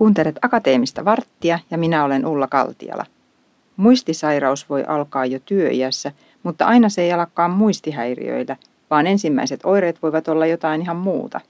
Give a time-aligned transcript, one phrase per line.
[0.00, 3.06] Kuuntelet Akateemista varttia ja minä olen Ulla Kaltiala.
[3.76, 8.56] Muistisairaus voi alkaa jo työiässä, mutta aina se ei alkaa muistihäiriöillä,
[8.90, 11.40] vaan ensimmäiset oireet voivat olla jotain ihan muuta.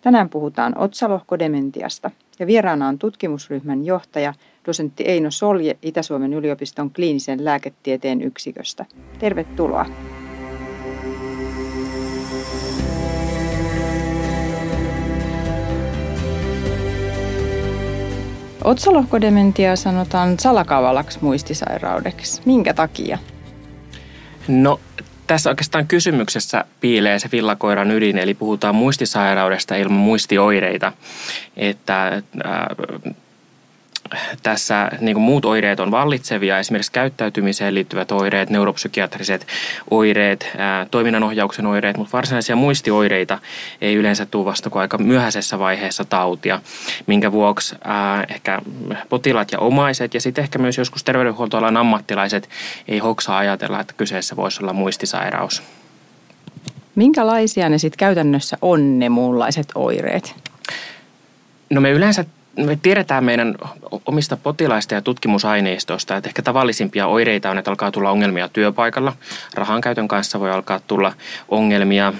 [0.00, 4.34] Tänään puhutaan otsalohkodementiasta ja vieraana on tutkimusryhmän johtaja,
[4.66, 8.86] dosentti Eino Solje Itä-Suomen yliopiston kliinisen lääketieteen yksiköstä.
[9.18, 9.86] Tervetuloa.
[18.64, 22.42] Otsalohkodementia sanotaan salakavalaksi muistisairaudeksi.
[22.44, 23.18] Minkä takia?
[24.48, 24.80] No
[25.26, 30.92] tässä oikeastaan kysymyksessä piilee se villakoiran ydin, eli puhutaan muistisairaudesta ilman muistioireita.
[31.56, 32.22] Että, äh,
[34.42, 39.46] tässä niin kuin muut oireet on vallitsevia, esimerkiksi käyttäytymiseen liittyvät oireet, neuropsykiatriset
[39.90, 43.38] oireet, ää, toiminnanohjauksen oireet, mutta varsinaisia muistioireita
[43.80, 46.60] ei yleensä tule vasta kuin aika myöhäisessä vaiheessa tautia,
[47.06, 48.58] minkä vuoksi ää, ehkä
[49.08, 52.48] potilaat ja omaiset ja sitten ehkä myös joskus terveydenhuoltoalan ammattilaiset
[52.88, 55.62] ei hoksaa ajatella, että kyseessä voisi olla muistisairaus.
[56.94, 60.34] Minkälaisia ne sitten käytännössä on ne muunlaiset oireet?
[61.70, 62.24] No me yleensä
[62.66, 63.54] me tiedetään meidän
[64.06, 69.12] omista potilaista ja tutkimusaineistosta, että ehkä tavallisimpia oireita on, että alkaa tulla ongelmia työpaikalla.
[69.54, 71.12] Rahan käytön kanssa voi alkaa tulla
[71.48, 72.12] ongelmia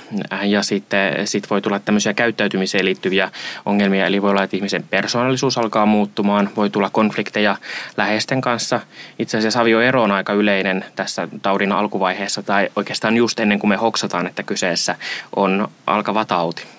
[0.42, 3.31] ja sitten sit voi tulla tämmöisiä käyttäytymiseen liittyviä
[3.66, 4.06] ongelmia.
[4.06, 7.56] Eli voi olla, että ihmisen persoonallisuus alkaa muuttumaan, voi tulla konflikteja
[7.97, 8.81] läheisten kanssa.
[9.19, 13.77] Itse asiassa avioero on aika yleinen tässä taudin alkuvaiheessa tai oikeastaan just ennen kuin me
[13.77, 14.97] hoksataan, että kyseessä
[15.36, 16.78] on alkava tauti.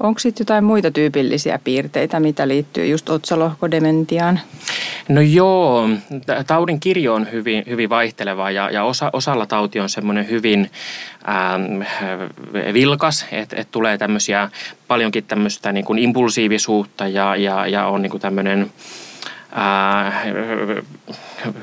[0.00, 4.40] Onko sitten jotain muita tyypillisiä piirteitä, mitä liittyy just otsalohkodementiaan?
[5.08, 5.88] No joo,
[6.46, 10.70] taudin kirjo on hyvin, hyvin vaihteleva ja, ja osa, osalla tauti on semmoinen hyvin
[11.28, 11.82] ähm,
[12.72, 14.50] vilkas, että et tulee tämmöisiä
[14.88, 18.72] paljonkin tämmöistä niin kuin impulsiivisuutta ja, ja, ja on niin kuin tämmöinen
[19.58, 20.14] äh,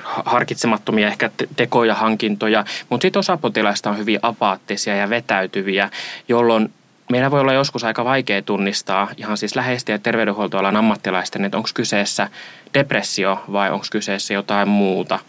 [0.03, 5.89] harkitsemattomia ehkä tekoja, hankintoja, mutta sitten osa potilaista on hyvin apaattisia ja vetäytyviä,
[6.27, 6.73] jolloin
[7.11, 11.69] meidän voi olla joskus aika vaikea tunnistaa ihan siis läheisten ja terveydenhuoltoalan ammattilaisten, että onko
[11.73, 12.29] kyseessä
[12.73, 15.19] depressio vai onko kyseessä jotain muuta.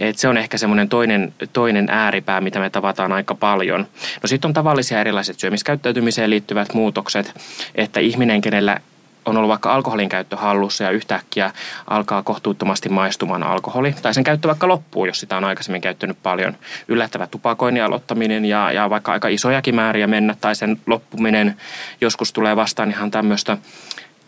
[0.00, 3.86] Et se on ehkä semmoinen toinen, toinen ääripää, mitä me tavataan aika paljon.
[4.22, 7.34] No sitten on tavallisia erilaiset syömiskäyttäytymiseen liittyvät muutokset,
[7.74, 8.80] että ihminen, kenellä
[9.26, 11.52] on ollut vaikka alkoholin käyttö hallussa ja yhtäkkiä
[11.86, 13.94] alkaa kohtuuttomasti maistumaan alkoholi.
[14.02, 16.56] Tai sen käyttö vaikka loppuu, jos sitä on aikaisemmin käyttänyt paljon.
[16.88, 21.56] Yllättävä tupakoinnin aloittaminen ja, ja vaikka aika isojakin määriä mennä tai sen loppuminen
[22.00, 23.58] joskus tulee vastaan ihan tämmöistä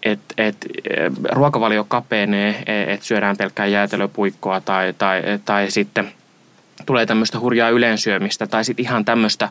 [0.02, 0.56] että et,
[1.32, 6.12] ruokavalio kapenee, että syödään pelkkää jäätelöpuikkoa tai, tai, tai sitten
[6.86, 9.48] tulee tämmöistä hurjaa yleensyömistä tai sitten ihan tämmöistä,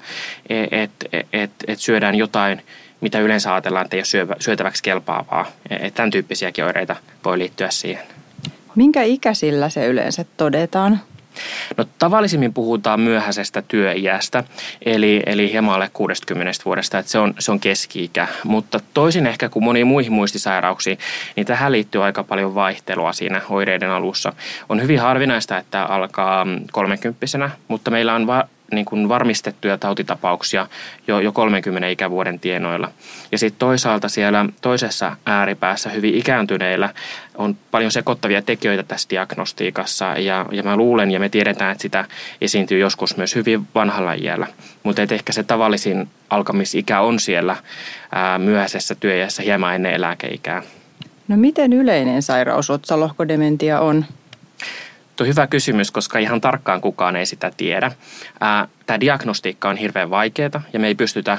[0.72, 2.62] että et, et, et syödään jotain–
[3.02, 5.46] mitä yleensä ajatellaan, että ei ole syötäväksi kelpaavaa.
[5.70, 6.96] Että tämän tyyppisiäkin oireita
[7.26, 8.04] voi liittyä siihen.
[8.76, 11.00] Minkä ikäisillä se yleensä todetaan?
[11.78, 14.44] No tavallisimmin puhutaan myöhäisestä työiästä,
[14.86, 18.28] eli, eli hieman alle 60 vuodesta, että se on, se on keski-ikä.
[18.44, 20.98] Mutta toisin ehkä kuin moniin muihin muistisairauksiin,
[21.36, 24.34] niin tähän liittyy aika paljon vaihtelua siinä oireiden alussa.
[24.70, 30.68] On hyvin harvinaista, että alkaa 30 mutta meillä on va- niin kuin varmistettuja tautitapauksia
[31.08, 32.92] jo, jo 30 ikävuoden tienoilla.
[33.32, 36.90] Ja sitten toisaalta siellä toisessa ääripäässä hyvin ikääntyneillä
[37.36, 42.06] on paljon sekoittavia tekijöitä tässä diagnostiikassa ja, ja mä luulen ja me tiedetään, että sitä
[42.42, 44.48] esiintyy joskus myös hyvin vanhalla iällä.
[44.84, 47.56] Mutta ehkä se tavallisin alkamisikä on siellä
[48.12, 50.64] ää, myöhäisessä työjässä hieman ennen eläkeikää.
[51.28, 54.06] No miten yleinen sairaus otsalohkodementia on?
[55.22, 57.92] Tuo hyvä kysymys, koska ihan tarkkaan kukaan ei sitä tiedä.
[58.86, 61.38] Tämä diagnostiikka on hirveän vaikeaa ja me ei pystytä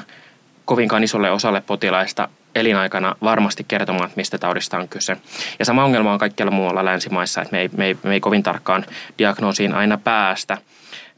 [0.65, 5.17] kovinkaan isolle osalle potilaista elinaikana varmasti kertomaan, että mistä taudista on kyse.
[5.59, 8.43] Ja sama ongelma on kaikkialla muualla länsimaissa, että me ei, me ei, me ei kovin
[8.43, 8.85] tarkkaan
[9.17, 10.57] diagnoosiin aina päästä.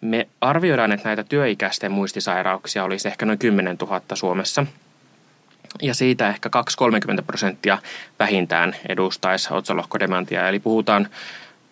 [0.02, 4.66] Me arvioidaan, että näitä työikäisten muistisairauksia olisi ehkä noin 10 000 Suomessa.
[5.82, 6.50] Ja siitä ehkä
[7.20, 7.78] 2-30 prosenttia
[8.20, 10.50] vähintään edustaisi otsalohkodementia.
[10.50, 11.08] Eli puhutaan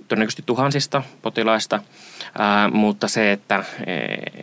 [0.08, 1.80] todennäköisesti tuhansista potilaista,
[2.38, 3.64] ää, mutta se, että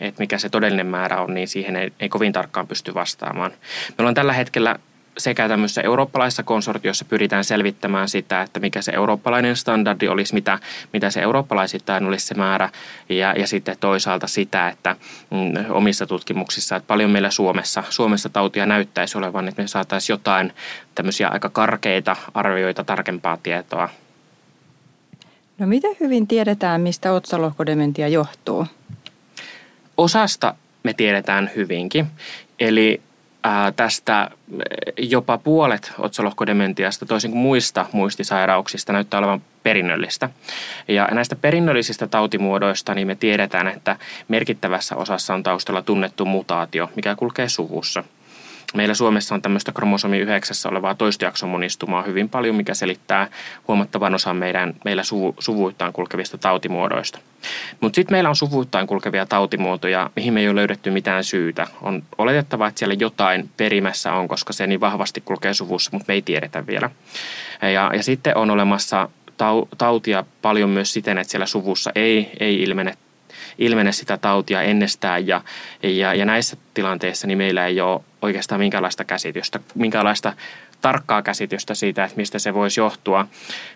[0.00, 3.50] et mikä se todellinen määrä on, niin siihen ei, ei kovin tarkkaan pysty vastaamaan.
[3.88, 4.76] Me ollaan tällä hetkellä
[5.18, 10.58] sekä tämmöisessä eurooppalaisessa konsortiossa pyritään selvittämään sitä, että mikä se eurooppalainen standardi olisi, mitä,
[10.92, 12.70] mitä se eurooppalaisittain olisi se määrä,
[13.08, 14.96] ja, ja sitten toisaalta sitä, että
[15.30, 20.52] mm, omissa tutkimuksissa, että paljon meillä Suomessa, Suomessa tautia näyttäisi olevan, että me saataisiin jotain
[20.94, 23.88] tämmöisiä aika karkeita arvioita, tarkempaa tietoa
[25.60, 28.66] No miten hyvin tiedetään, mistä otsalohkodementia johtuu?
[29.96, 32.06] Osasta me tiedetään hyvinkin.
[32.60, 33.00] Eli
[33.42, 34.30] ää, tästä
[34.98, 40.30] jopa puolet otsalohkodementiasta, toisin kuin muista muistisairauksista, näyttää olevan perinnöllistä.
[40.88, 43.96] Ja näistä perinnöllisistä tautimuodoista niin me tiedetään, että
[44.28, 48.04] merkittävässä osassa on taustalla tunnettu mutaatio, mikä kulkee suvussa–
[48.74, 53.28] Meillä Suomessa on tämmöistä kromosomi 9 olevaa toistojaksomonistumaa hyvin paljon, mikä selittää
[53.68, 57.18] huomattavan osan meidän, meillä suvu, suvuittain kulkevista tautimuodoista.
[57.80, 61.66] Mutta sitten meillä on suvuittain kulkevia tautimuotoja, mihin me ei ole löydetty mitään syytä.
[61.82, 66.14] On oletettava, että siellä jotain perimässä on, koska se niin vahvasti kulkee suvussa, mutta me
[66.14, 66.90] ei tiedetä vielä.
[67.62, 69.08] Ja, ja sitten on olemassa
[69.78, 72.94] tautia paljon myös siten, että siellä suvussa ei, ei ilmene
[73.60, 75.40] ilmene sitä tautia ennestään ja,
[75.82, 80.32] ja, ja näissä tilanteissa niin meillä ei ole oikeastaan minkäänlaista käsitystä, minkäänlaista
[80.80, 83.26] tarkkaa käsitystä siitä, että mistä se voisi johtua.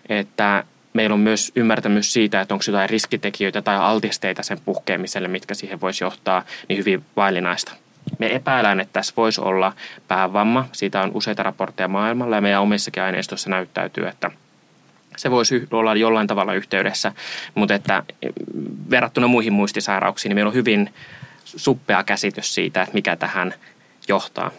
[0.09, 5.53] Että meillä on myös ymmärtämys siitä, että onko jotain riskitekijöitä tai altisteita sen puhkeamiselle, mitkä
[5.53, 7.71] siihen voisi johtaa, niin hyvin vaillinaista.
[8.19, 9.73] Me epäillään, että tässä voisi olla
[10.07, 10.67] päävamma.
[10.71, 14.31] Siitä on useita raportteja maailmalla ja meidän omissakin aineistossa näyttäytyy, että–
[15.17, 17.11] se voisi olla jollain tavalla yhteydessä,
[17.55, 18.03] mutta että
[18.89, 20.93] verrattuna muihin muistisairauksiin, niin meillä on hyvin
[21.45, 23.53] suppea käsitys siitä, että mikä tähän
[24.07, 24.51] johtaa.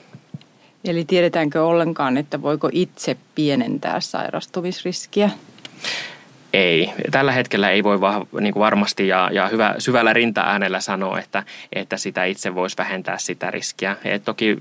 [0.84, 5.30] Eli tiedetäänkö ollenkaan, että voiko itse pienentää sairastumisriskiä?
[6.52, 6.92] Ei.
[7.10, 11.42] Tällä hetkellä ei voi va, niin kuin varmasti ja, ja hyvä, syvällä rinta-äänellä sanoa, että,
[11.72, 13.96] että sitä itse voisi vähentää sitä riskiä.
[14.04, 14.58] Et toki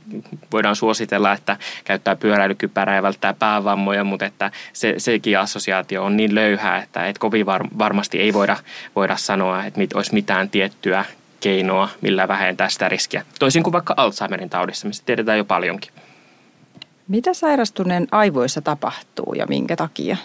[0.51, 6.35] voidaan suositella, että käyttää pyöräilykypärää ja välttää päävammoja, mutta että se, sekin assosiaatio on niin
[6.35, 8.57] löyhää, että et kovin var, varmasti ei voida,
[8.95, 11.05] voida sanoa, että mit, olisi mitään tiettyä
[11.39, 13.25] keinoa, millä vähentää sitä riskiä.
[13.39, 15.91] Toisin kuin vaikka Alzheimerin taudissa, mistä tiedetään jo paljonkin.
[17.07, 20.17] Mitä sairastuneen aivoissa tapahtuu ja minkä takia?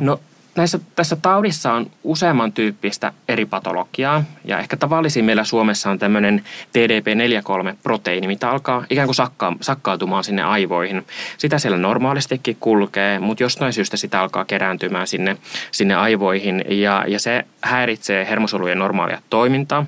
[0.00, 0.20] No
[0.56, 6.44] näissä, tässä taudissa on useamman tyyppistä eri patologiaa ja ehkä tavallisin meillä Suomessa on tämmöinen
[6.72, 11.06] TDP43-proteiini, mitä alkaa ikään kuin sakka, sakkautumaan sinne aivoihin.
[11.38, 15.36] Sitä siellä normaalistikin kulkee, mutta jostain syystä sitä alkaa kerääntymään sinne,
[15.70, 19.86] sinne aivoihin ja, ja se häiritsee hermosolujen normaalia toimintaa.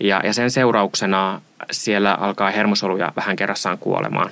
[0.00, 1.40] Ja, ja sen seurauksena
[1.70, 4.30] siellä alkaa hermosoluja vähän kerrassaan kuolemaan.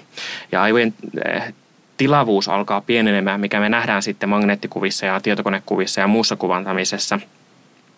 [0.52, 0.94] Ja aivojen
[1.24, 1.54] eh,
[2.00, 7.18] tilavuus alkaa pienenemään, mikä me nähdään sitten magneettikuvissa ja tietokonekuvissa ja muussa kuvantamisessa.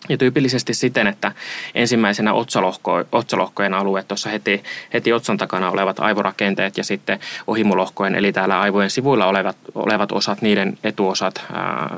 [0.09, 1.31] Ja tyypillisesti siten, että
[1.75, 4.63] ensimmäisenä otsalohko, otsalohkojen alue, tuossa heti,
[4.93, 10.41] heti otsan takana olevat aivorakenteet ja sitten ohimulohkojen, eli täällä aivojen sivuilla olevat, olevat osat,
[10.41, 11.89] niiden etuosat ää,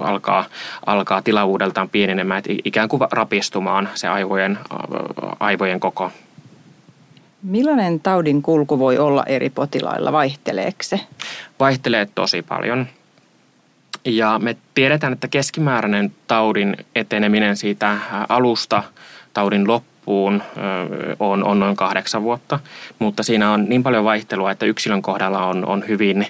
[0.00, 0.44] alkaa,
[0.86, 4.58] alkaa tilavuudeltaan pienenemään, että ikään kuin rapistumaan se aivojen,
[5.40, 6.12] aivojen koko.
[7.42, 10.12] Millainen taudin kulku voi olla eri potilailla?
[10.12, 11.00] Vaihteleeko se?
[11.60, 12.86] Vaihtelee tosi paljon.
[14.04, 17.96] Ja me tiedetään, että keskimääräinen taudin eteneminen siitä
[18.28, 18.82] alusta
[19.34, 20.42] taudin loppuun
[21.20, 22.60] on, on noin kahdeksan vuotta,
[22.98, 26.26] mutta siinä on niin paljon vaihtelua, että yksilön kohdalla on, on hyvin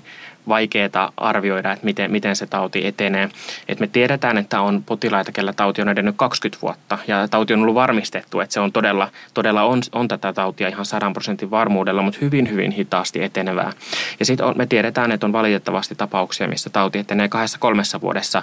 [0.49, 3.29] vaikeaa arvioida, että miten, miten se tauti etenee.
[3.69, 7.61] Et me tiedetään, että on potilaita, kellä tauti on edennyt 20 vuotta ja tauti on
[7.61, 12.03] ollut varmistettu, että se on todella, todella on, on tätä tautia ihan 100 prosentin varmuudella,
[12.03, 13.73] mutta hyvin, hyvin hitaasti etenevää.
[14.19, 18.43] Ja sitten me tiedetään, että on valitettavasti tapauksia, missä tauti etenee kahdessa kolmessa vuodessa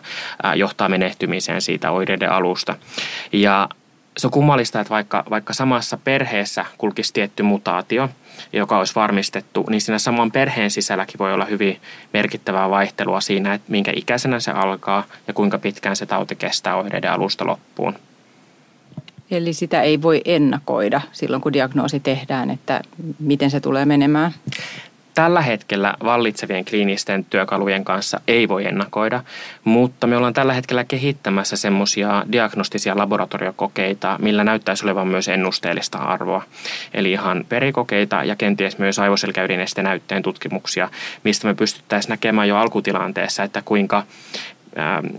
[0.55, 2.75] johtaa menehtymiseen siitä oireiden alusta.
[3.33, 3.69] Ja
[4.17, 8.09] se on kummallista, että vaikka, vaikka samassa perheessä kulkisi tietty mutaatio,
[8.53, 11.81] joka olisi varmistettu, niin siinä saman perheen sisälläkin voi olla hyvin
[12.13, 17.11] merkittävää vaihtelua siinä, että minkä ikäisenä se alkaa ja kuinka pitkään se tauti kestää oireiden
[17.11, 17.95] alusta loppuun.
[19.31, 22.81] Eli sitä ei voi ennakoida silloin, kun diagnoosi tehdään, että
[23.19, 24.31] miten se tulee menemään?
[25.15, 29.23] Tällä hetkellä vallitsevien kliinisten työkalujen kanssa ei voi ennakoida,
[29.63, 36.43] mutta me ollaan tällä hetkellä kehittämässä semmoisia diagnostisia laboratoriokokeita, millä näyttäisi olevan myös ennusteellista arvoa.
[36.93, 40.89] Eli ihan perikokeita ja kenties myös aivoselkäydinestenäytteen tutkimuksia,
[41.23, 44.03] mistä me pystyttäisiin näkemään jo alkutilanteessa, että kuinka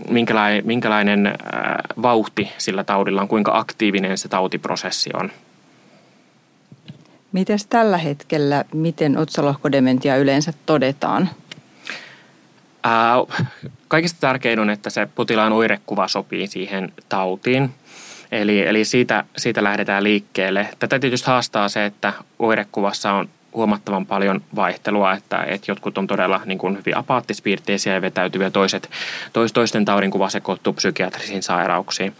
[0.09, 1.33] minkälainen, minkälainen
[2.01, 5.31] vauhti sillä taudilla on, kuinka aktiivinen se tautiprosessi on.
[7.37, 11.29] Mites tällä hetkellä, miten otsalohkodementia yleensä todetaan?
[12.83, 13.15] Ää,
[13.87, 17.69] kaikista tärkein on, että se potilaan oirekuva sopii siihen tautiin.
[18.31, 20.67] Eli, eli siitä, siitä lähdetään liikkeelle.
[20.79, 26.41] Tätä tietysti haastaa se, että oirekuvassa on huomattavan paljon vaihtelua, että, että jotkut on todella
[26.45, 28.89] niin kuin hyvin apaattispiirteisiä ja vetäytyviä, toiset,
[29.33, 32.15] tois, toisten taudinkuva sekoittuu psykiatrisiin sairauksiin.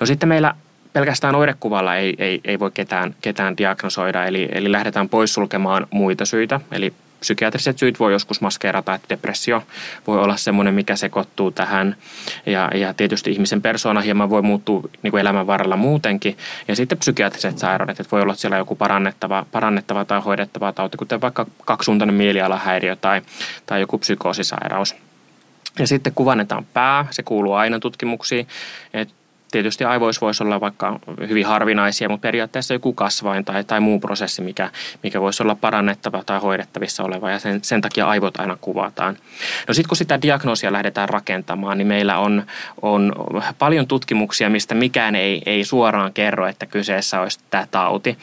[0.00, 0.54] No sitten meillä
[0.92, 6.24] pelkästään oirekuvalla ei, ei, ei voi ketään, ketään diagnosoida, eli, eli lähdetään pois sulkemaan muita
[6.24, 9.62] syitä, eli psykiatriset syyt voi joskus maskeerata, että depressio
[10.06, 11.96] voi olla semmoinen, mikä sekoittuu tähän.
[12.46, 16.36] Ja, ja tietysti ihmisen persoona hieman voi muuttua niin kuin elämän varrella muutenkin.
[16.68, 21.20] Ja sitten psykiatriset sairaudet, että voi olla siellä joku parannettava, parannettava tai hoidettava tauti, kuten
[21.20, 23.22] vaikka kaksisuuntainen mielialahäiriö tai,
[23.66, 24.94] tai joku psykoosisairaus.
[25.78, 28.48] Ja sitten kuvannetaan pää, se kuuluu aina tutkimuksiin.
[28.94, 29.14] että
[29.52, 34.42] Tietysti aivoissa voisi olla vaikka hyvin harvinaisia, mutta periaatteessa joku kasvain tai, tai muu prosessi,
[34.42, 34.70] mikä,
[35.02, 39.16] mikä voisi olla parannettava tai hoidettavissa oleva ja sen, sen takia aivot aina kuvataan.
[39.68, 42.42] No sitten kun sitä diagnoosia lähdetään rakentamaan, niin meillä on,
[42.82, 43.12] on
[43.58, 48.18] paljon tutkimuksia, mistä mikään ei, ei suoraan kerro, että kyseessä olisi tämä tauti.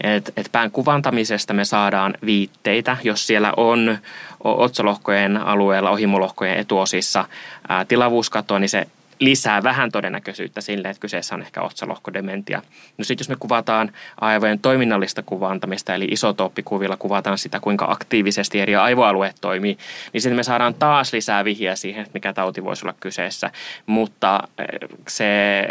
[0.00, 3.98] Et, et pään kuvantamisesta me saadaan viitteitä, jos siellä on
[4.44, 7.24] otsalohkojen alueella, ohimolohkojen etuosissa
[7.68, 8.86] ää, tilavuuskatoa, niin se
[9.24, 12.62] lisää vähän todennäköisyyttä sille, että kyseessä on ehkä otsalohkodementia.
[12.98, 18.76] No sitten jos me kuvataan aivojen toiminnallista kuvantamista, eli isotooppikuvilla kuvataan sitä, kuinka aktiivisesti eri
[18.76, 19.78] aivoalueet toimii,
[20.12, 23.50] niin sitten me saadaan taas lisää vihjeä siihen, että mikä tauti voisi olla kyseessä.
[23.86, 25.64] Mutta eh, se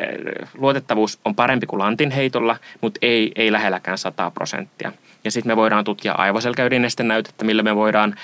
[0.58, 4.92] luotettavuus on parempi kuin lantin heitolla, mutta ei, ei lähelläkään 100 prosenttia.
[5.24, 8.16] Ja sitten me voidaan tutkia aivoselkäydinesten näytettä, millä me voidaan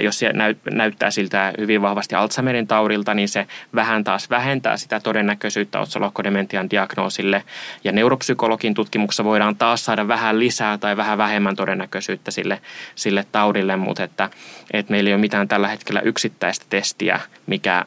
[0.00, 0.32] jos se
[0.70, 7.44] näyttää siltä hyvin vahvasti Alzheimerin taudilta, niin se vähän taas vähentää sitä todennäköisyyttä otsalohkodementian diagnoosille.
[7.84, 12.60] Ja neuropsykologin tutkimuksessa voidaan taas saada vähän lisää tai vähän vähemmän todennäköisyyttä sille,
[12.94, 14.30] sille taudille, mutta että,
[14.72, 17.84] että meillä ei ole mitään tällä hetkellä yksittäistä testiä, mikä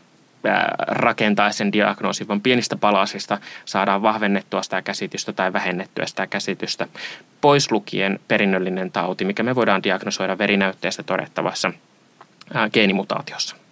[0.87, 6.87] rakentaa sen diagnoosin, vaan pienistä palasista saadaan vahvennettua sitä käsitystä tai vähennettyä sitä käsitystä,
[7.41, 11.71] pois lukien perinnöllinen tauti, mikä me voidaan diagnosoida verinäytteestä todettavassa
[12.73, 13.64] geenimutaatiossa.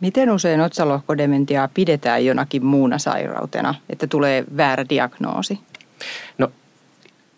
[0.00, 5.60] Miten usein otsalohkodementiaa pidetään jonakin muuna sairautena, että tulee väärä diagnoosi?
[6.38, 6.48] No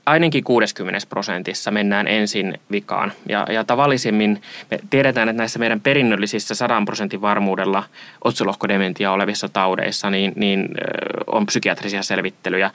[0.06, 3.12] ainakin 60 prosentissa mennään ensin vikaan.
[3.28, 7.84] Ja, ja tavallisimmin me tiedetään, että näissä meidän perinnöllisissä 100 prosentin varmuudella
[8.24, 10.68] otsalohkodementia olevissa taudeissa niin, niin
[11.26, 12.70] on psykiatrisia selvittelyjä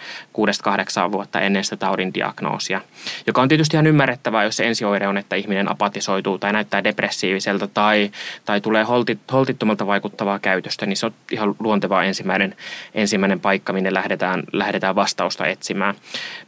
[1.08, 2.82] 6-8 vuotta ennen sitä taudin diagnoosia.
[3.28, 7.68] Joka on tietysti ihan ymmärrettävää, jos se ensioire on, että ihminen apatisoituu tai näyttää depressiiviseltä
[7.68, 8.12] tai,
[8.46, 12.56] tai tulee holtit, holtittomalta vaikuttavaa käytöstä, niin se on ihan luontevaa ensimmäinen,
[12.96, 15.96] ensimmäinen paikka, minne lähdetään, lähdetään vastausta etsimään.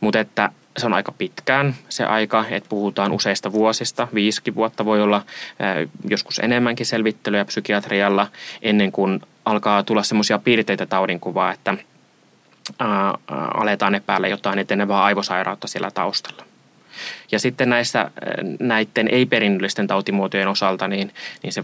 [0.02, 4.08] Mutta että se on aika pitkään se aika, että puhutaan useista vuosista.
[4.14, 5.22] Viisikin vuotta voi olla
[6.10, 8.28] joskus enemmänkin selvittelyä psykiatrialla
[8.62, 11.78] ennen kuin alkaa tulla semmoisia piirteitä taudinkuvaa, että
[12.80, 13.14] ää,
[13.54, 16.44] aletaan epäillä jotain etenevää aivosairautta siellä taustalla.
[17.32, 18.12] Ja sitten näissä,
[18.60, 21.64] näiden ei-perinnöllisten tautimuotojen osalta, niin, niin se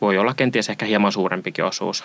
[0.00, 2.04] voi olla kenties ehkä hieman suurempikin osuus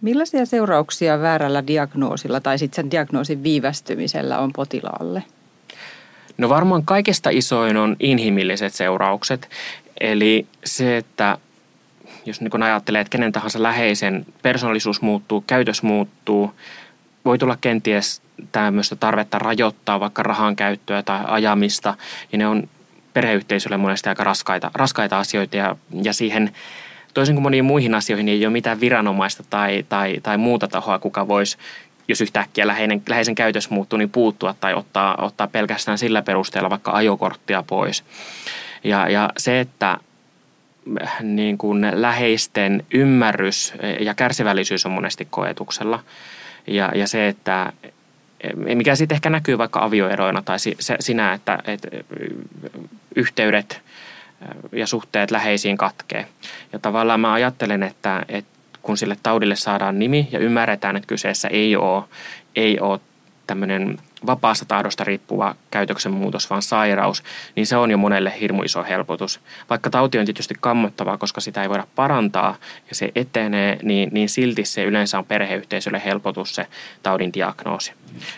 [0.00, 5.22] Millaisia seurauksia väärällä diagnoosilla tai sitten sen diagnoosin viivästymisellä on potilaalle?
[6.38, 9.48] No varmaan kaikista isoin on inhimilliset seuraukset.
[10.00, 11.38] Eli se, että
[12.26, 16.54] jos niin ajattelee, että kenen tahansa läheisen persoonallisuus muuttuu, käytös muuttuu,
[17.24, 21.94] voi tulla kenties tämmöistä tarvetta rajoittaa vaikka rahan käyttöä tai ajamista.
[22.32, 22.68] Ja ne on
[23.14, 26.52] perheyhteisölle monesti aika raskaita, raskaita asioita ja, ja siihen
[27.14, 30.98] toisin kuin moniin muihin asioihin, niin ei ole mitään viranomaista tai, tai, tai muuta tahoa,
[30.98, 31.58] kuka voisi
[32.08, 36.92] jos yhtäkkiä läheinen, läheisen käytös muuttuu, niin puuttua tai ottaa, ottaa pelkästään sillä perusteella vaikka
[36.92, 38.04] ajokorttia pois.
[38.84, 39.98] Ja, ja se, että
[41.22, 46.02] niin kuin läheisten ymmärrys ja kärsivällisyys on monesti koetuksella.
[46.66, 47.72] Ja, ja se, että
[48.54, 51.88] mikä sitten ehkä näkyy vaikka avioeroina tai se, sinä, että, että
[53.16, 53.82] yhteydet
[54.72, 56.26] ja suhteet läheisiin katkee.
[56.72, 61.48] Ja tavallaan mä ajattelen, että, että kun sille taudille saadaan nimi ja ymmärretään, että kyseessä
[61.48, 62.04] ei ole,
[62.56, 63.00] ei ole
[63.46, 67.22] tämmöinen vapaasta tahdosta riippuva käytöksen muutos, vaan sairaus,
[67.56, 69.40] niin se on jo monelle hirmu iso helpotus.
[69.70, 72.56] Vaikka tauti on tietysti kammottavaa, koska sitä ei voida parantaa
[72.88, 76.66] ja se etenee, niin, niin silti se yleensä on perheyhteisölle helpotus se
[77.02, 77.92] taudin diagnoosi.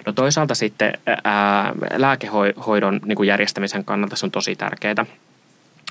[0.06, 0.92] No toisaalta sitten
[1.24, 5.06] ää, lääkehoidon niin kuin järjestämisen kannalta se on tosi tärkeää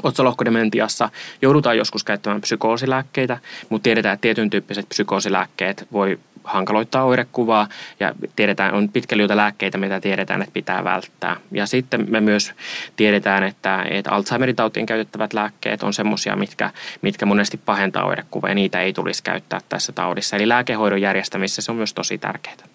[0.04, 1.10] otsalohkodementiassa
[1.42, 3.38] joudutaan joskus käyttämään psykoosilääkkeitä,
[3.70, 7.68] mutta tiedetään, että tietyn tyyppiset psykoosilääkkeet voi hankaloittaa oirekuvaa
[8.00, 11.38] ja tiedetään, on pitkälle lääkkeitä, mitä tiedetään, että pitää välttää.
[11.52, 12.52] Ja sitten me myös
[12.96, 16.72] tiedetään, että, että Alzheimerin tautiin käytettävät lääkkeet on semmoisia, mitkä,
[17.02, 20.36] mitkä monesti pahentaa oirekuvaa ja niitä ei tulisi käyttää tässä taudissa.
[20.36, 22.71] Eli lääkehoidon järjestämisessä se on myös tosi tärkeää.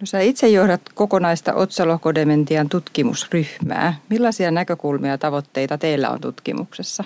[0.00, 3.94] No sä itse johdat kokonaista otsalohkodementian tutkimusryhmää.
[4.08, 7.04] Millaisia näkökulmia ja tavoitteita teillä on tutkimuksessa?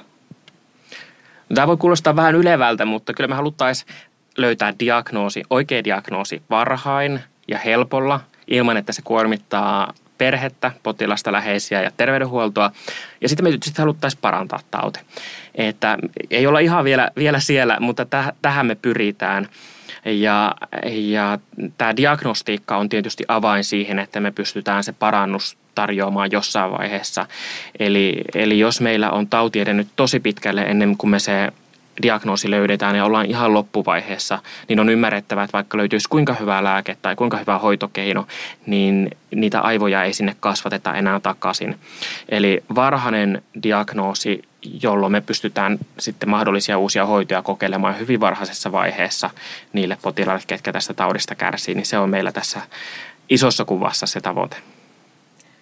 [1.54, 3.94] Tämä voi kuulostaa vähän ylevältä, mutta kyllä me haluttaisiin
[4.36, 11.90] löytää diagnoosi, oikea diagnoosi varhain ja helpolla ilman, että se kuormittaa perhettä, potilasta, läheisiä ja
[11.96, 12.70] terveydenhuoltoa.
[13.20, 15.00] Ja sitten me sitten haluttaisiin parantaa tauti.
[15.54, 15.98] Että
[16.30, 19.48] ei olla ihan vielä, vielä siellä, mutta täh, tähän me pyritään.
[20.04, 20.54] Ja,
[20.90, 21.38] ja
[21.78, 27.26] tämä diagnostiikka on tietysti avain siihen, että me pystytään se parannus tarjoamaan jossain vaiheessa.
[27.78, 31.52] Eli, eli jos meillä on tauti edennyt tosi pitkälle ennen kuin me se
[32.02, 36.96] diagnoosi löydetään ja ollaan ihan loppuvaiheessa, niin on ymmärrettävää, että vaikka löytyisi kuinka hyvä lääke
[37.02, 38.26] tai kuinka hyvä hoitokeino,
[38.66, 41.76] niin niitä aivoja ei sinne kasvateta enää takaisin.
[42.28, 44.42] Eli varhainen diagnoosi,
[44.82, 49.30] jolloin me pystytään sitten mahdollisia uusia hoitoja kokeilemaan hyvin varhaisessa vaiheessa
[49.72, 52.60] niille potilaille, ketkä tästä taudista kärsii, niin se on meillä tässä
[53.30, 54.56] isossa kuvassa se tavoite.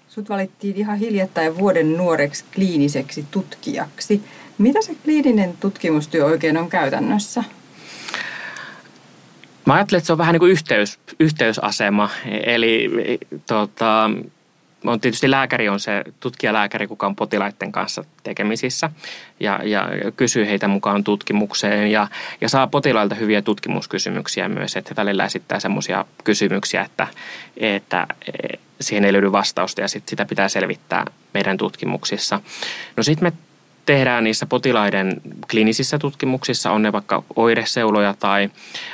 [0.09, 4.23] Sut valittiin ihan hiljattain vuoden nuoreksi kliiniseksi tutkijaksi.
[4.59, 7.45] Mitä se kliininen tutkimustyö oikein on käytännössä?
[9.67, 12.11] Mä ajattelen, että se on vähän niin kuin yhteys, yhteysasema.
[12.47, 12.91] Eli
[13.47, 14.11] tota,
[14.85, 18.91] on tietysti lääkäri on se tutkijalääkäri, kuka on potilaiden kanssa tekemisissä
[19.41, 22.09] ja, ja kysyy heitä mukaan tutkimukseen ja,
[22.41, 27.07] ja saa potilailta hyviä tutkimuskysymyksiä myös, että välillä esittää semmoisia kysymyksiä, että,
[27.57, 28.07] että
[28.81, 32.41] siihen ei löydy vastausta ja sit sitä pitää selvittää meidän tutkimuksissa.
[32.97, 33.33] No sitten me
[33.87, 35.21] tehdään niissä potilaiden
[35.51, 38.51] kliinisissä tutkimuksissa, on ne vaikka oireseuloja tai,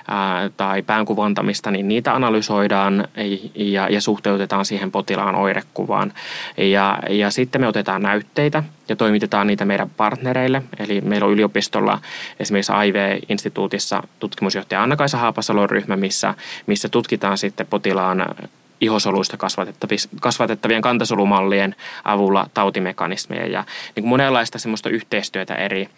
[0.08, 3.08] ää, tai päänkuvantamista, niin niitä analysoidaan
[3.54, 6.12] ja, ja suhteutetaan siihen potilaan oirekuvaan.
[6.56, 10.62] Ja, ja sitten me otetaan näytteitä ja toimitetaan niitä meidän partnereille.
[10.78, 11.98] Eli meillä on yliopistolla
[12.40, 16.34] esimerkiksi AIV-instituutissa tutkimusjohtaja Anna-Kaisa Haapasalon ryhmä, missä,
[16.66, 18.24] missä tutkitaan sitten potilaan
[18.80, 19.36] ihosoluista
[20.20, 23.64] kasvatettavien kantasolumallien avulla tautimekanismeja ja
[23.96, 25.88] niin monenlaista semmoista yhteistyötä eri,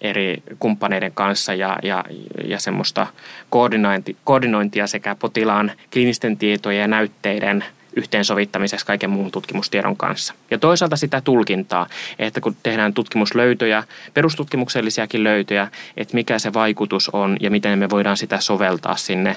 [0.00, 2.04] eri kumppaneiden kanssa ja, ja,
[2.44, 3.06] ja semmoista
[3.50, 7.64] koordinointi, koordinointia sekä potilaan kliinisten tietojen ja näytteiden
[7.96, 10.34] yhteensovittamiseksi kaiken muun tutkimustiedon kanssa.
[10.50, 11.86] Ja toisaalta sitä tulkintaa,
[12.18, 18.16] että kun tehdään tutkimuslöytöjä, perustutkimuksellisiakin löytöjä, että mikä se vaikutus on ja miten me voidaan
[18.16, 19.36] sitä soveltaa sinne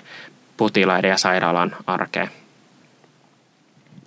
[0.57, 2.29] potilaiden ja sairaalan arkeen.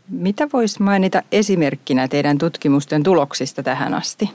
[0.09, 4.31] Mitä voisi mainita esimerkkinä teidän tutkimusten tuloksista tähän asti?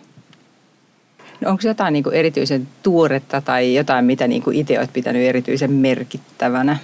[1.42, 5.22] No onko jotain niin kuin erityisen tuoretta tai jotain, mitä niin kuin itse olet pitänyt
[5.22, 6.78] erityisen merkittävänä?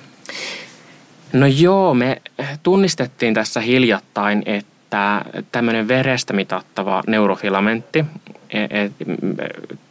[1.34, 2.22] No joo, me
[2.63, 8.06] tunnistettiin tässä hiljattain, että tämmöinen verestä mitattava neurofilamentti,
[8.50, 8.91] e, e,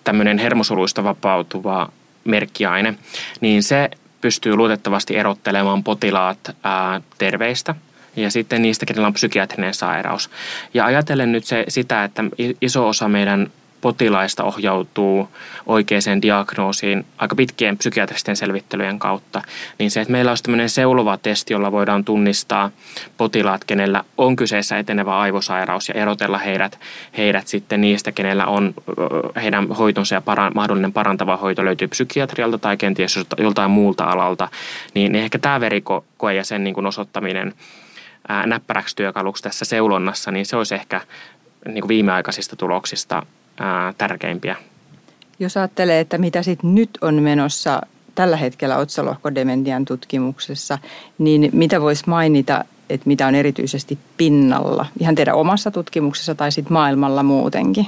[0.04, 1.92] tämmöinen hermosoluista vapautuva
[2.24, 2.94] merkkiaine,
[3.40, 6.56] niin se pystyy luotettavasti erottelemaan potilaat
[7.18, 7.74] terveistä–
[8.16, 10.30] ja sitten niistä, kenellä on psykiatrinen sairaus.
[10.74, 12.24] Ja ajatellen nyt se, sitä, että
[12.60, 13.50] iso osa meidän
[13.82, 15.28] potilaista ohjautuu
[15.66, 19.42] oikeaan diagnoosiin aika pitkien psykiatristen selvittelyjen kautta,
[19.78, 22.70] niin se, että meillä olisi tämmöinen seulova testi, jolla voidaan tunnistaa
[23.16, 26.78] potilaat, kenellä on kyseessä etenevä aivosairaus ja erotella heidät,
[27.16, 28.74] heidät sitten niistä, kenellä on
[29.42, 34.48] heidän hoitonsa ja para, mahdollinen parantava hoito löytyy psykiatrialta tai kenties joltain muulta alalta,
[34.94, 37.54] niin ehkä tämä verikoe ja sen niin kuin osoittaminen
[38.46, 41.00] näppäräksi työkaluksi tässä seulonnassa, niin se olisi ehkä
[41.66, 43.26] niin kuin viimeaikaisista tuloksista
[43.60, 44.56] ää, tärkeimpiä.
[45.38, 47.82] Jos ajattelee, että mitä sitten nyt on menossa
[48.14, 50.78] tällä hetkellä otsalohkodementian tutkimuksessa,
[51.18, 56.72] niin mitä voisi mainita, että mitä on erityisesti pinnalla, ihan teidän omassa tutkimuksessa tai sitten
[56.72, 57.86] maailmalla muutenkin?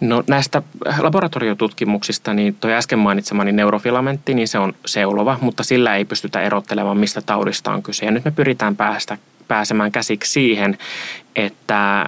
[0.00, 0.62] No näistä
[0.98, 6.96] laboratoriotutkimuksista, niin tuo äsken mainitsemani neurofilamentti, niin se on seulova, mutta sillä ei pystytä erottelemaan,
[6.96, 8.06] mistä taudista on kyse.
[8.06, 10.78] Ja nyt me pyritään päästä, pääsemään käsiksi siihen,
[11.36, 12.06] että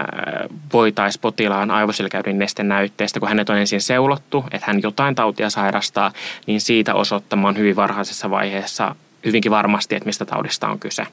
[0.73, 6.13] voitaisiin potilaan aivosilkäydin nestenäytteestä, kun hänet on ensin seulottu, että hän jotain tautia sairastaa,
[6.47, 11.07] niin siitä osoittamaan hyvin varhaisessa vaiheessa hyvinkin varmasti, että mistä taudista on kyse.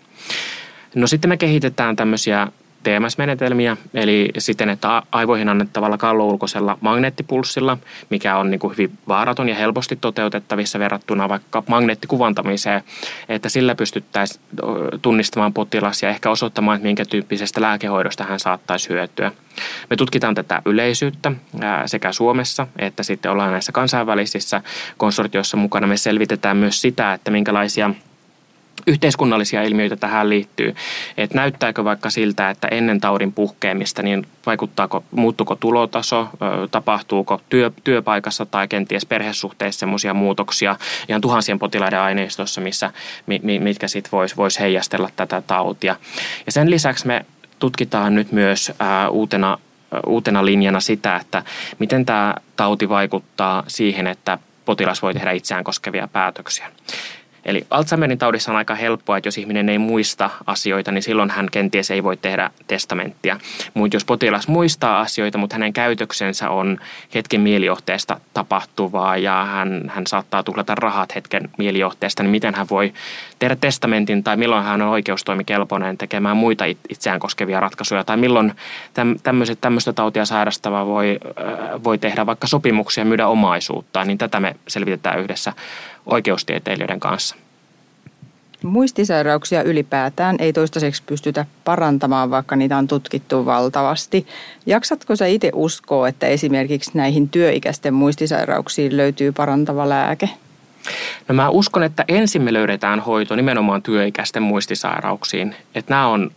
[0.95, 2.47] No sitten me kehitetään tämmöisiä
[2.83, 7.77] TMS-menetelmiä, eli siten, että aivoihin annettavalla kalloulkoisella magneettipulssilla,
[8.09, 12.83] mikä on niin kuin hyvin vaaraton ja helposti toteutettavissa verrattuna vaikka magneettikuvantamiseen,
[13.29, 14.41] että sillä pystyttäisiin
[15.01, 19.31] tunnistamaan potilas ja ehkä osoittamaan, että minkä tyyppisestä lääkehoidosta hän saattaisi hyötyä.
[19.89, 21.31] Me tutkitaan tätä yleisyyttä
[21.85, 24.61] sekä Suomessa että sitten ollaan näissä kansainvälisissä
[24.97, 25.87] konsortioissa mukana.
[25.87, 27.89] Me selvitetään myös sitä, että minkälaisia–
[28.87, 30.75] yhteiskunnallisia ilmiöitä tähän liittyy.
[31.17, 36.29] Että näyttääkö vaikka siltä, että ennen taudin puhkeamista, niin vaikuttaako, muuttuuko tulotaso,
[36.71, 40.75] tapahtuuko työ, työpaikassa tai kenties perhesuhteissa sellaisia muutoksia
[41.09, 42.91] ihan tuhansien potilaiden aineistossa, missä,
[43.59, 45.95] mitkä sitten voisi vois heijastella tätä tautia.
[46.45, 47.25] Ja sen lisäksi me
[47.59, 49.57] tutkitaan nyt myös ää, uutena,
[50.07, 51.43] uutena linjana sitä, että
[51.79, 56.71] miten tämä tauti vaikuttaa siihen, että potilas voi tehdä itseään koskevia päätöksiä.
[57.49, 61.47] Eli Alzheimerin taudissa on aika helppoa, että jos ihminen ei muista asioita, niin silloin hän
[61.51, 63.39] kenties ei voi tehdä testamenttia.
[63.73, 66.79] Mutta jos potilas muistaa asioita, mutta hänen käytöksensä on
[67.15, 72.93] hetken mielijohteesta tapahtuvaa ja hän, hän saattaa tuhlata rahat hetken mielijohteesta, niin miten hän voi
[73.39, 78.53] tehdä testamentin tai milloin hän on oikeustoimikelpoinen tekemään muita itseään koskevia ratkaisuja tai milloin
[79.23, 84.55] tämmöiset, tämmöistä tautia sairastava voi, äh, voi tehdä vaikka sopimuksia myydä omaisuutta, niin tätä me
[84.67, 85.53] selvitetään yhdessä
[86.05, 87.35] oikeustieteilijöiden kanssa.
[88.63, 94.27] Muistisairauksia ylipäätään ei toistaiseksi pystytä parantamaan, vaikka niitä on tutkittu valtavasti.
[94.65, 100.29] Jaksatko sä itse uskoa, että esimerkiksi näihin työikäisten muistisairauksiin löytyy parantava lääke?
[101.27, 105.55] No mä uskon, että ensin me löydetään hoito nimenomaan työikäisten muistisairauksiin.
[105.75, 106.31] Että nämä on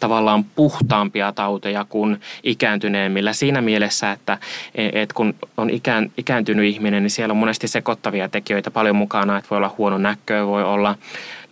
[0.00, 4.38] tavallaan puhtaampia tauteja kuin ikääntyneemmillä siinä mielessä, että
[4.74, 9.50] et kun on ikään, ikääntynyt ihminen, niin siellä on monesti sekoittavia tekijöitä paljon mukana, että
[9.50, 10.96] voi olla huono näköä, voi olla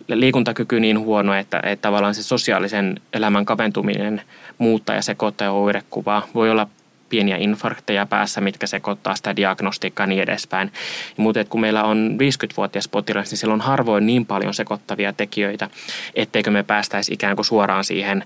[0.07, 4.21] liikuntakyky niin huono, että, että tavallaan se sosiaalisen elämän kaventuminen
[4.57, 6.27] muuttaa ja sekoittaa oirekuvaa.
[6.33, 6.67] Voi olla
[7.09, 10.71] pieniä infarkteja päässä, mitkä sekoittaa sitä diagnostiikkaa ja niin edespäin.
[11.17, 15.69] Mutta kun meillä on 50-vuotias potilas, niin silloin on harvoin niin paljon sekoittavia tekijöitä,
[16.15, 18.23] etteikö me päästäisi ikään kuin suoraan siihen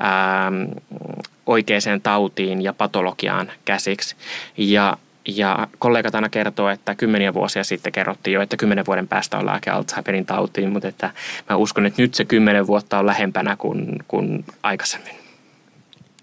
[0.00, 0.52] ää,
[1.46, 4.16] oikeaan tautiin ja patologiaan käsiksi.
[4.56, 4.96] Ja
[5.28, 9.46] ja kollegat aina kertoo, että kymmeniä vuosia sitten kerrottiin jo, että kymmenen vuoden päästä on
[9.46, 11.10] lääke Alzheimerin tautiin, mutta että
[11.50, 15.29] mä uskon, että nyt se kymmenen vuotta on lähempänä kuin, kuin aikaisemmin.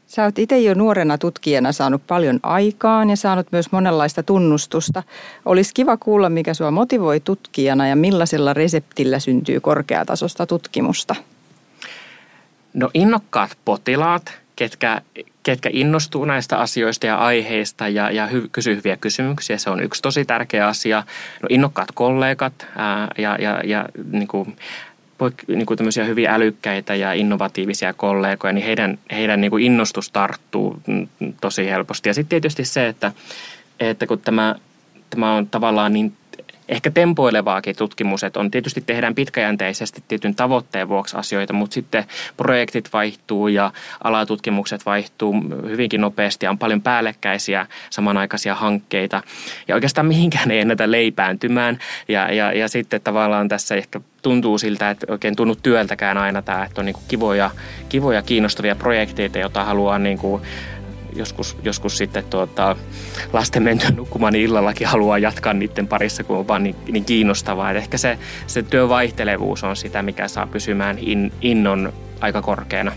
[0.08, 5.04] Sä oot itse jo nuorena tutkijana saanut paljon aikaan ja saanut myös monenlaista tunnustusta.
[5.46, 11.16] Olisi kiva kuulla, mikä sua motivoi tutkijana ja millaisella reseptillä syntyy korkeatasosta tutkimusta.
[12.74, 15.02] No innokkaat potilaat, ketkä,
[15.44, 19.58] ketkä innostuu näistä asioista ja aiheista ja, ja hy, kysyy hyviä kysymyksiä.
[19.58, 21.04] Se on yksi tosi tärkeä asia.
[21.42, 24.56] No innokkaat kollegat ää, ja, ja, ja niin kuin
[25.48, 30.82] niin kuin tämmöisiä hyvin älykkäitä ja innovatiivisia kollegoja, niin heidän, heidän niin kuin innostus tarttuu
[31.42, 32.10] tosi helposti.
[32.10, 33.12] Ja sitten tietysti se, että,
[33.80, 34.56] että kun tämä,
[35.10, 36.14] tämä on tavallaan niin
[36.70, 42.06] ehkä tempoilevaakin tutkimus, että on tietysti tehdään pitkäjänteisesti tietyn tavoitteen vuoksi asioita, mutta sitten
[42.38, 43.72] projektit vaihtuu ja
[44.04, 45.34] alatutkimukset vaihtuu
[45.68, 49.22] hyvinkin nopeasti ja on paljon päällekkäisiä samanaikaisia hankkeita.
[49.68, 51.80] Ja oikeastaan mihinkään ei ennätä leipääntymään.
[52.08, 56.66] Ja, ja, ja sitten tavallaan tässä ehkä tuntuu siltä, että oikein tunnu työltäkään aina tämä,
[56.66, 57.52] että on niin kivoja,
[57.90, 60.42] kivoja kiinnostavia projekteita, joita haluaa niin kuin
[61.18, 62.76] joskus, joskus sitten tuota,
[63.34, 67.72] lasten mentyä nukkumaan, niin illallakin haluaa jatkaa niiden parissa, kun on vaan niin, niin kiinnostavaa.
[67.72, 72.92] Et ehkä se, se työvaihtelevuus on sitä, mikä saa pysymään in, innon aika korkeana.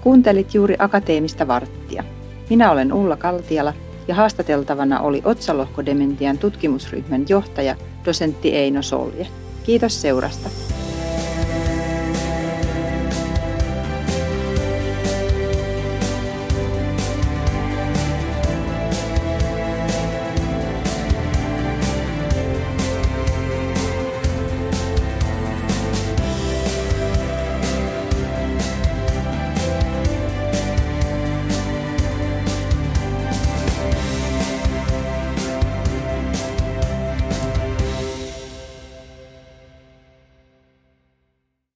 [0.00, 2.04] Kuuntelit juuri Akateemista varttia.
[2.50, 3.74] Minä olen Ulla Kaltiala
[4.08, 9.26] ja haastateltavana oli otsalohkodementian tutkimusryhmän johtaja, dosentti Eino Solje.
[9.64, 10.79] Kiitos seurasta.